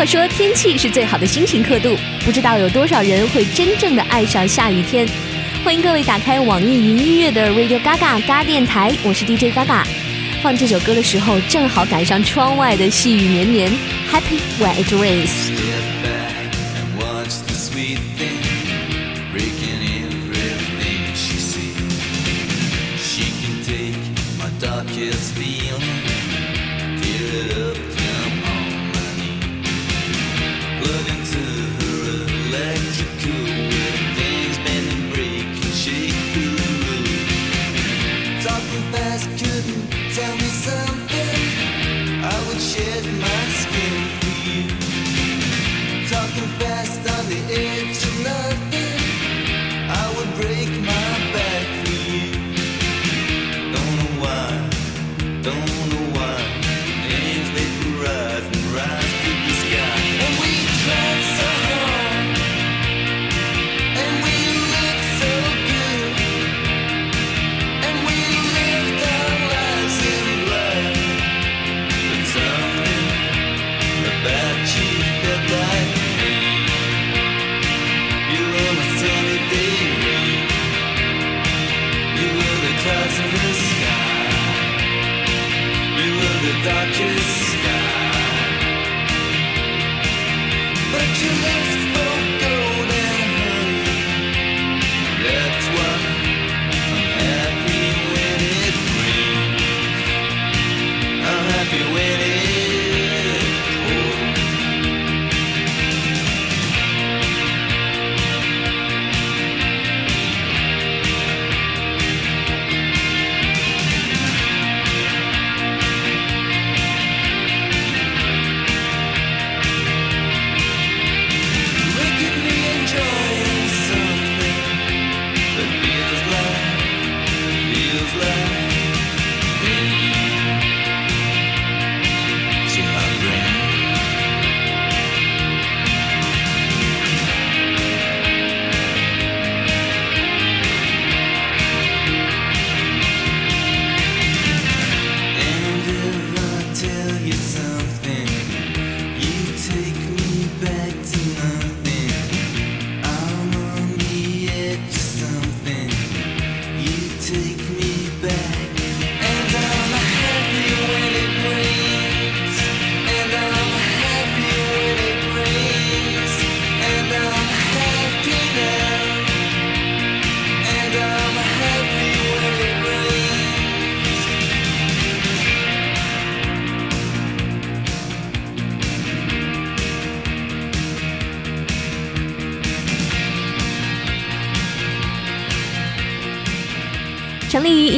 [0.00, 5.06] 果说天气是最好的心情刻度，不知道有多少人会真正的爱上下雨天。
[5.62, 9.84] 欢迎各位打开网易云音乐的 Radio Gaga 嘎电台，我是 DJ Gaga。
[10.42, 13.70] 放这首歌的时候，正好赶上窗外的细雨绵绵
[14.10, 15.50] ，Happy when it rains。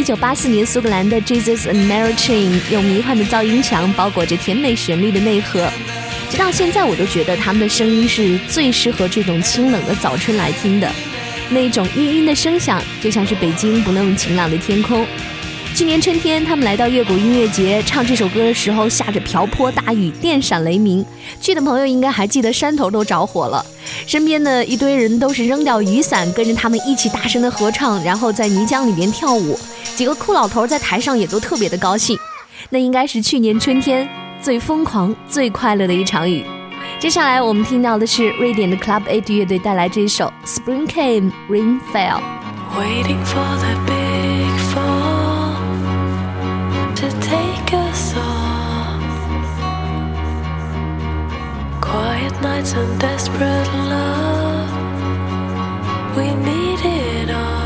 [0.02, 5.70] 一九八四年苏格兰的 Jesus and Mary Chain，用迷幻的噪音墙包裹着甜美旋律的内核。
[6.28, 10.90] 直到现在，我都觉得他们的声音是最适合这种清冷的早春来听的。
[11.50, 15.06] 那种晕晕的声响，就像是北京不那么晴朗的天空。
[15.74, 21.04] 去年春天，他们来到乐谷音乐节，唱这首歌的时候下着瓢泼大雨，电闪雷鸣。
[21.40, 23.64] 去的朋友应该还记得山头都着火了，
[24.06, 29.58] 身边的一堆人都是扔掉雨伞，跟着他们一起大声的合唱，然后在泥浆里面跳舞。
[29.96, 32.18] 几个酷老头在台上也都特别的高兴。
[32.68, 34.06] 那应该是去年春天
[34.42, 36.44] 最疯狂、最快乐的一场雨。
[36.98, 42.20] 接下来我们听到的是瑞典的 Club A 乐队带来这首《Spring Came, Rain Fell
[42.76, 43.92] waiting for the》。
[52.42, 54.70] Nights and desperate love.
[56.16, 57.61] We need it all.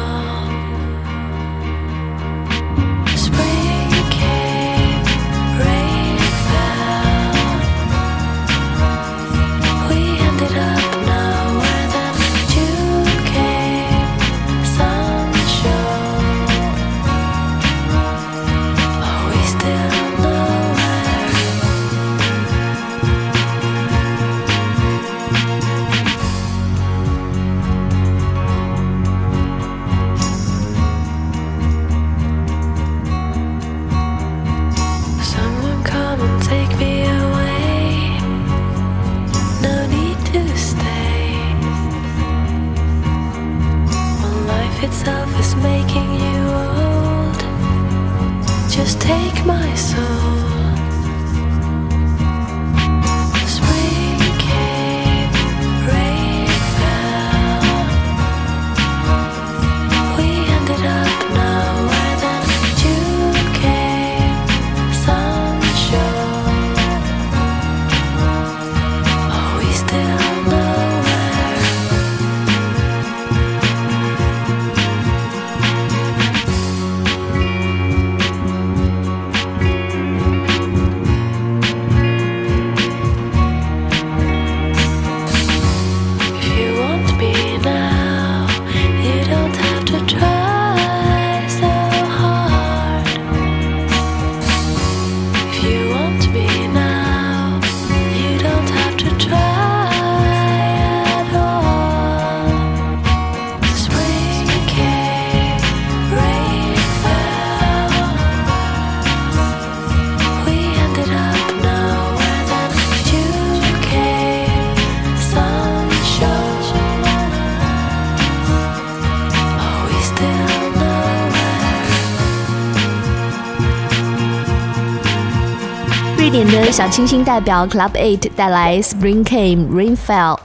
[126.66, 130.36] 瑞典的小清新代表 Club Eight 带来 Spring Came Rain Fell。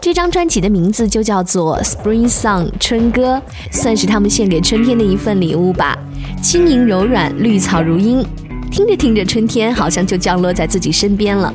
[0.00, 3.40] 这张专辑的名字就叫做 Spring Song 春歌，
[3.70, 5.96] 算是他们献给春天的一份礼物吧。
[6.42, 8.26] 轻盈柔软，绿草如茵，
[8.72, 11.54] 听着听着，春天好像就降落在自己身边了。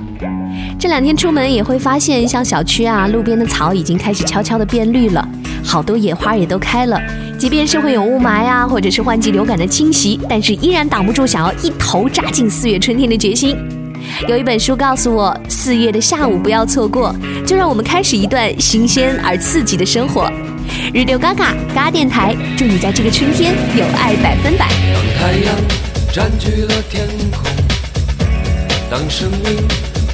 [0.79, 5.27] 这两天出门也会发现，像小区啊、路边的草已经开始悄悄的变绿了，
[5.65, 6.97] 好多野花也都开了。
[7.37, 13.57] 即便是会有雾霾啊，或者是换季流感的侵袭，但是依然挡不住想要一头扎进四月春天的决心。
[14.27, 17.15] 有一本书告诉我，四月的下午不要错过，
[17.45, 20.31] 就让我们开始一段新鲜而刺激的生活。
[20.93, 24.69] 日六嘎嘎嘎电台，祝你在这个春天有爱百分百。
[24.93, 25.55] 当太阳
[26.13, 27.43] 占据了天空，
[28.89, 29.67] 当生命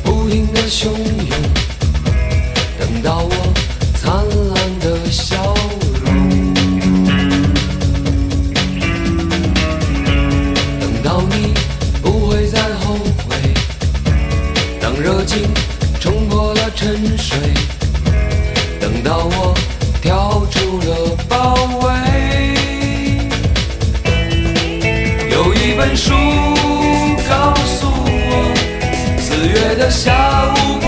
[0.03, 1.30] 不停的汹涌，
[2.80, 3.49] 等到我
[15.01, 15.50] 热情
[15.98, 17.38] 冲破了沉睡，
[18.81, 19.54] 等到我
[20.01, 21.54] 跳出了包
[21.84, 21.88] 围。
[25.31, 26.12] 有一本书
[27.30, 28.54] 告诉我，
[29.18, 30.79] 四月的下午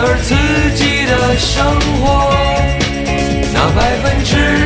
[0.00, 0.34] 而刺
[0.74, 1.64] 激的生
[2.00, 2.34] 活。
[3.52, 4.63] 那百分之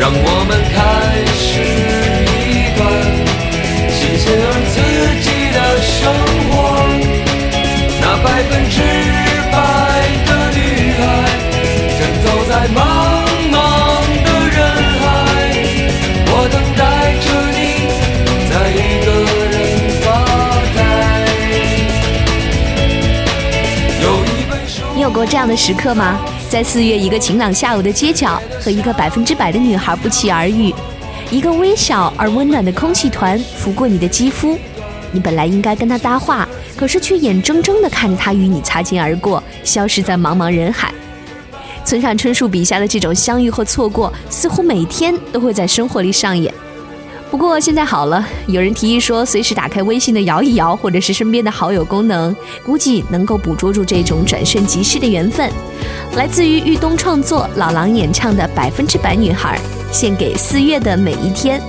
[0.00, 1.60] 让我们开始
[2.48, 2.80] 一段
[3.90, 4.74] 新鲜而刺
[5.20, 5.29] 激
[25.30, 26.18] 这样的时刻吗？
[26.48, 30.74] 在四月一个晴朗下午的街角，和一个百分之百的女孩不期而遇，
[31.30, 34.58] 一个微小而温暖的空气团拂过你的肌肤，
[35.12, 40.92] 你本来应该跟她搭话，可是却眼睁睁地看着她与你擦肩而过，消失在茫茫人海。
[41.84, 46.52] 村上春树笔下的这种相遇和错过，似乎每天都会在生活里上演。
[47.30, 52.34] 不过现在好了，有人提议说，随时打开微信的摇一摇，或者是身边的好友功能，
[52.66, 55.48] 估计能够捕捉住这种转瞬即逝的缘分。
[56.16, 59.56] 来自于豫东创作、老狼演唱的《百分之百女孩》，
[59.94, 61.62] 献给四月的每一天。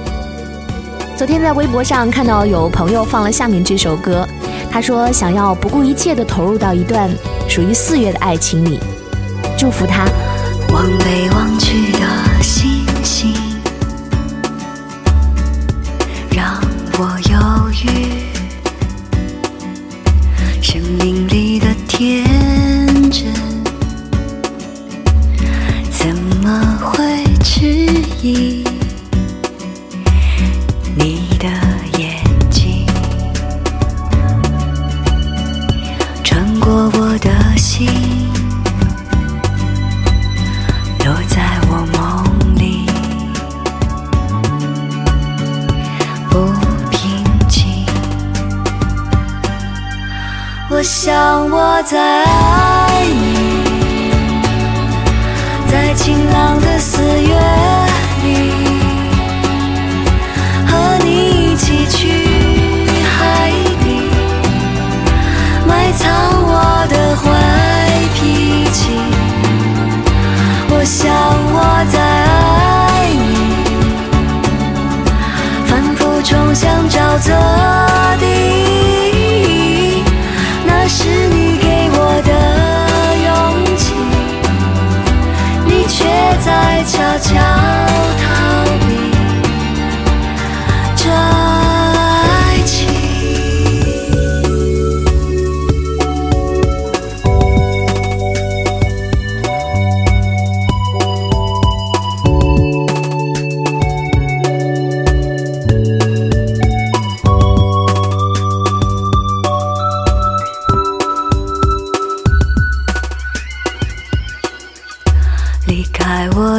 [1.16, 4.28] 昨天在微博上看到有朋友放了下面这首歌，
[4.72, 7.08] 他说想要不顾一切地投入到一段
[7.48, 8.80] 属于四月的爱情里，
[9.56, 10.06] 祝福他。
[10.74, 12.00] 望北望去的
[17.04, 17.86] 我犹豫。
[20.62, 22.24] 生命里的天
[23.10, 23.34] 真，
[25.90, 27.66] 怎么会迟
[28.22, 28.64] 疑？
[50.82, 54.10] 我想我在爱你，
[55.70, 57.21] 在晴朗的四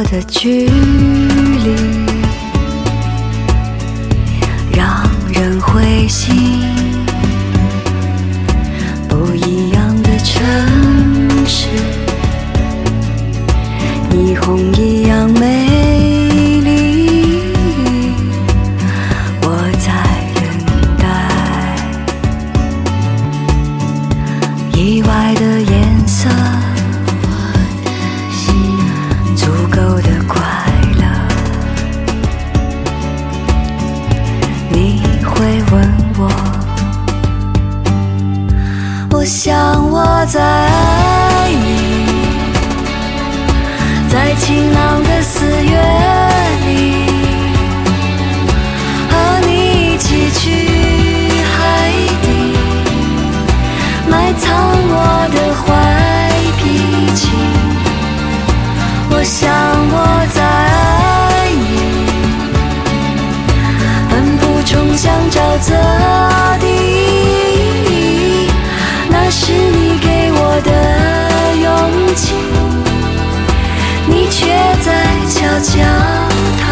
[0.05, 1.75] 的距离，
[4.75, 6.61] 让人灰心。
[9.07, 10.43] 不一样的城
[11.45, 11.67] 市，
[14.11, 14.92] 霓虹一
[65.65, 65.73] 泽
[66.59, 66.65] 地，
[69.09, 70.69] 那是你给我的
[71.55, 71.65] 勇
[72.15, 72.33] 气，
[74.07, 74.45] 你却
[74.81, 74.87] 在
[75.29, 75.71] 悄悄
[76.59, 76.63] 逃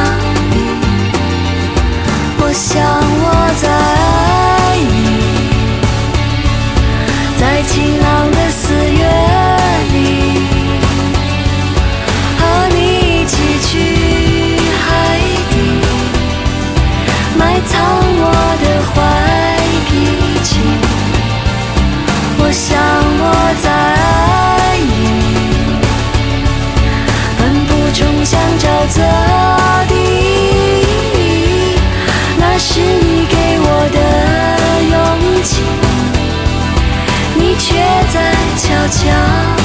[0.51, 0.53] 避。
[2.39, 2.69] 我想
[3.23, 3.25] 我
[3.61, 4.99] 在爱你，
[7.39, 7.71] 在晴
[8.01, 8.30] 朗。
[32.63, 33.99] 是你给我的
[34.91, 35.63] 勇气
[37.35, 37.73] 你却
[38.13, 39.60] 在悄悄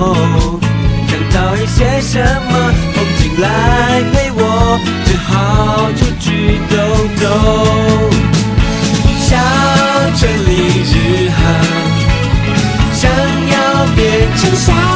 [0.00, 4.40] 想找一些什么风景来陪我
[5.04, 6.74] 只好出去走
[7.20, 7.24] 走。
[9.20, 9.36] 小
[10.16, 10.50] 城里
[10.88, 11.38] 日和
[12.94, 13.10] 想
[13.52, 13.54] 要
[13.94, 13.98] 变
[14.38, 14.89] 成小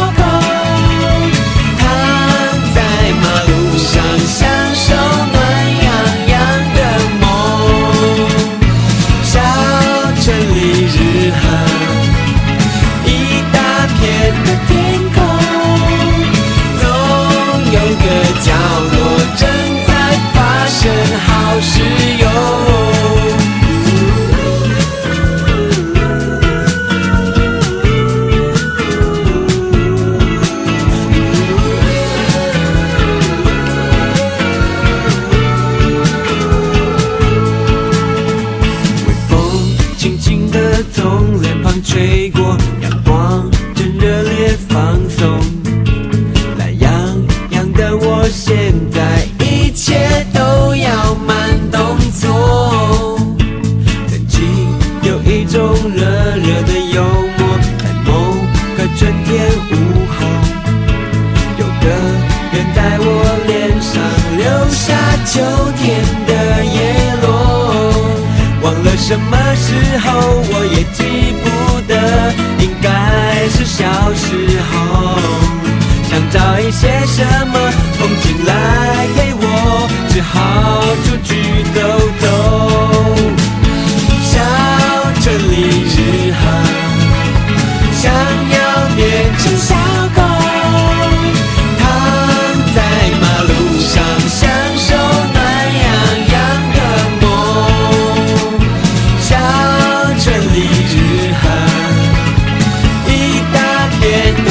[104.15, 104.44] bien.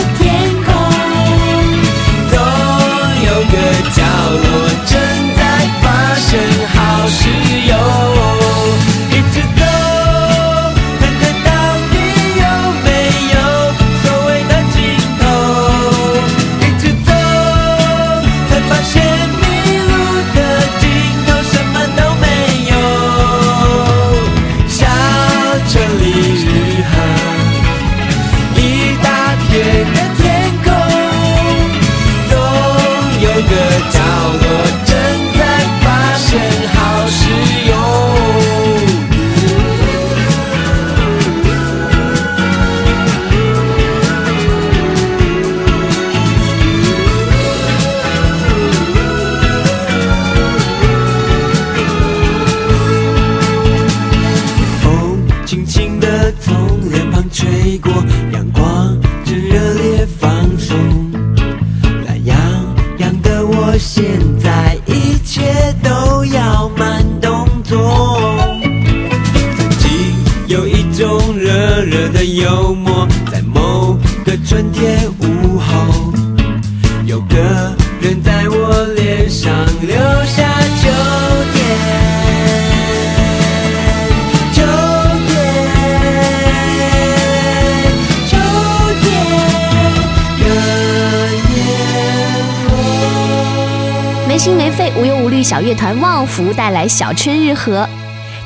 [95.73, 97.87] 团旺福带来小春日和。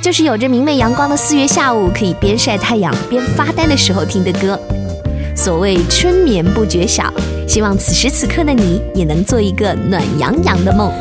[0.02, 4.58] 就是有着明媚阳光的四月下午可以边晒太阳边发呆的时候听的歌。
[5.36, 7.14] 所谓春眠不觉晓
[7.48, 10.92] 希望此时此刻的你也能做一个暖洋洋的梦。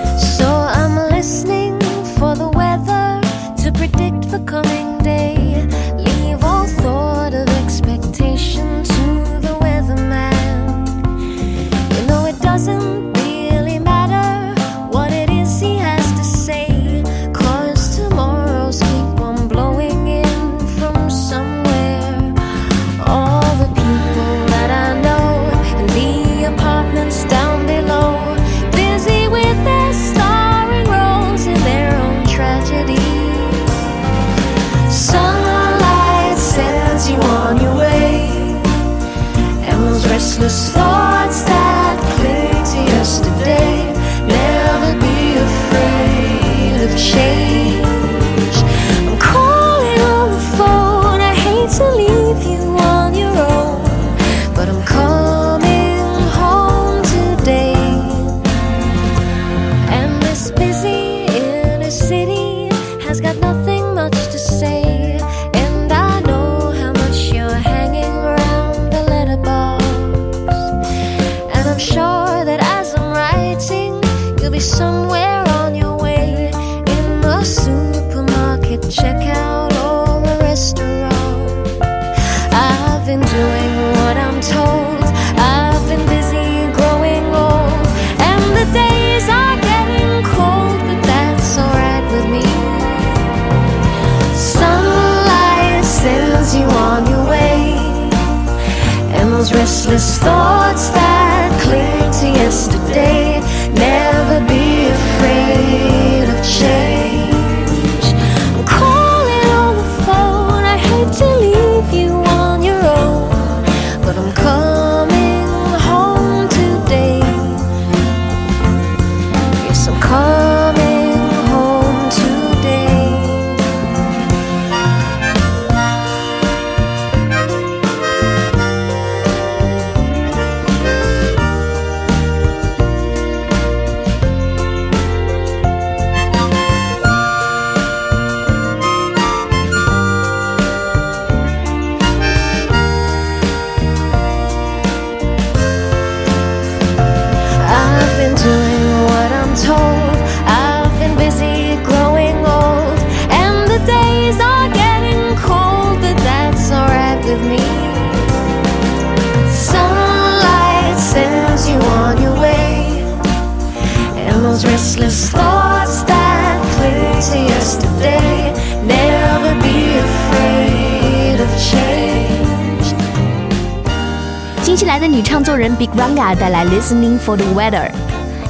[175.78, 177.90] Big Ranga 带来 Listening for the Weather，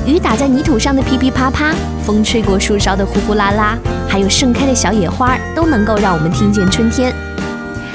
[0.07, 3.77] 雨打在泥土上的噼噼啪啪，风吹过树梢的呼呼啦啦，
[4.09, 7.13] 还有盛开的小野花，都能够让我们听见春天。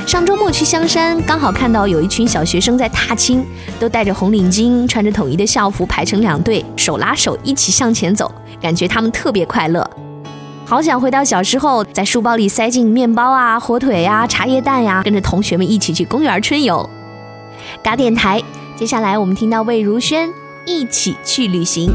[0.06, 3.46] 上周末去香山，刚好看到有一群小学生在踏青，
[3.80, 8.30] 都戴着红领巾，穿着统一的校服，排成两队，手拉手一起向前走，
[8.62, 9.90] 感觉他们特别快乐。
[10.66, 16.90] 好想回到小时候，在书包里塞进面包啊、火腿呀、茶叶蛋呀，跟着同学们一起去公园春游。
[17.82, 18.44] 嘎电台。
[18.82, 20.34] 接下来我们听到魏如萱
[20.66, 21.92] 一起去旅行。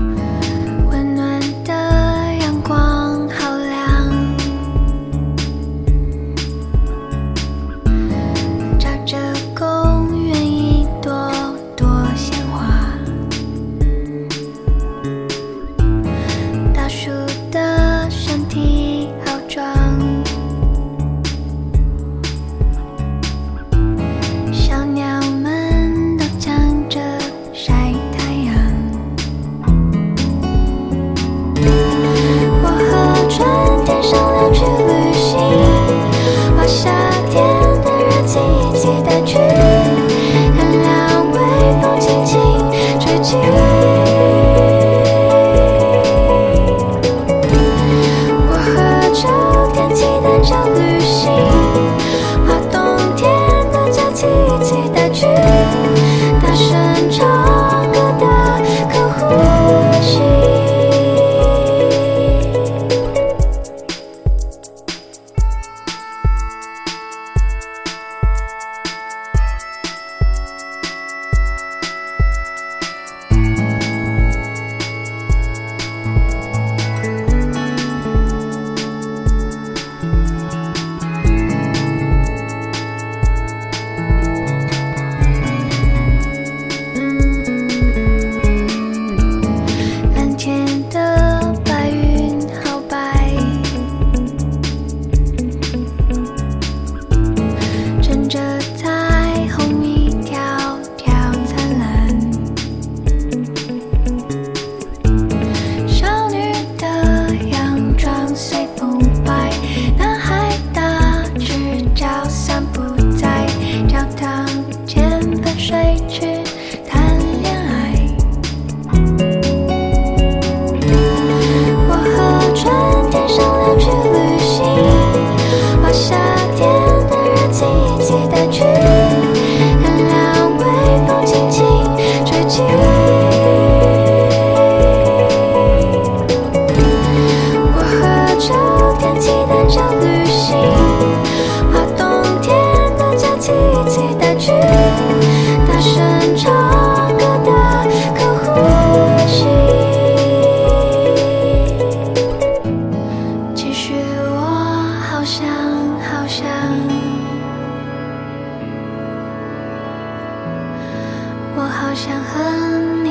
[161.96, 163.05] 想和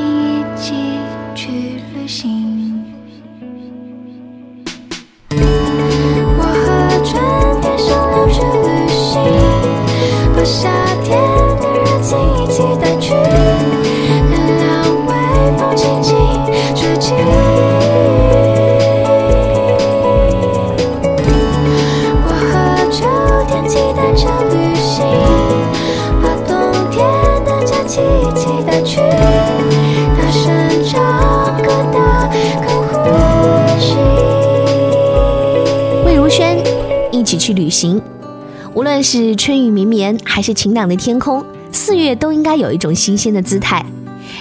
[39.08, 43.86] 是春雨绵绵，还是晴朗的天空，四月都应该有一种新鲜的姿态。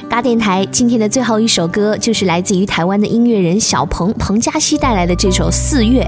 [0.09, 6.03] 嘎电台今天的最后一首歌，就是来自于台湾的音乐人小鹏彭佳熙带来的这首《四月》。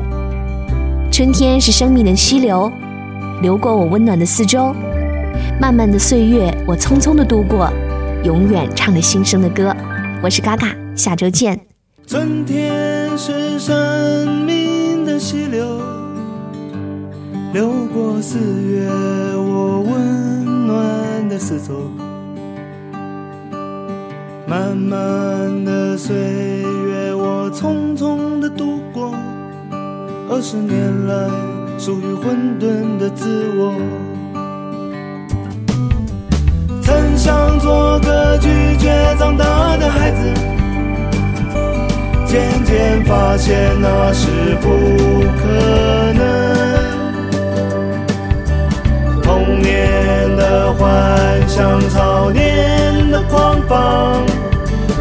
[1.12, 2.72] 春天是生命的溪流，
[3.42, 4.74] 流过我温暖的四周。
[5.60, 7.70] 漫漫的岁月，我匆匆的度过，
[8.24, 9.76] 永远唱着新生的歌。
[10.22, 11.60] 我是嘎嘎，下周见。
[12.06, 15.78] 春天是生命的溪流，
[17.56, 18.86] 流过四月，
[19.34, 21.90] 我温暖的四周。
[24.46, 29.14] 漫漫的岁月，我匆匆的度过，
[30.28, 31.30] 二十年来
[31.78, 33.72] 属于混沌的自我。
[36.82, 40.18] 曾想做个拒绝长大的孩子，
[42.26, 44.28] 渐渐发现那是
[44.60, 44.68] 不
[45.38, 46.45] 可能。
[49.46, 54.26] 童年的幻想，少年的狂放，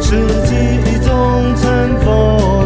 [0.00, 0.54] 是记
[0.86, 2.65] 忆中尘封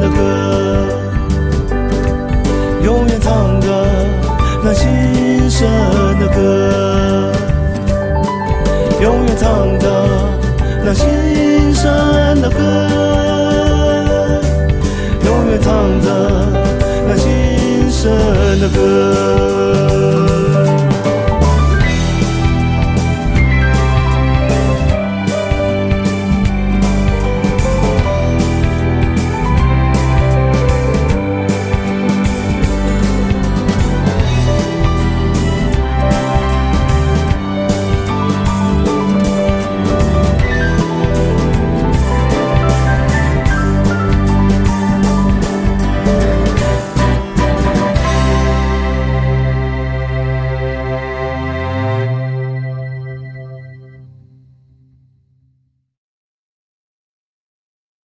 [0.00, 0.16] 的歌。
[2.82, 3.66] 永远唱着
[4.62, 5.68] 那心声
[6.18, 7.32] 的歌，
[9.00, 9.86] 永远唱着
[10.84, 12.56] 那心声的歌，
[15.24, 16.06] 永远唱着
[17.06, 18.10] 那心声
[18.60, 20.27] 的歌。